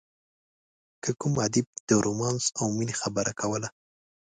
که 1.03 1.11
کوم 1.21 1.33
ادیب 1.45 1.67
د 1.87 1.89
رومانس 2.05 2.43
او 2.59 2.65
مینې 2.77 2.95
خبره 3.01 3.31
کوله. 3.39 3.67